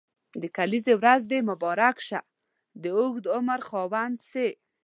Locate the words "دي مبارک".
1.31-1.95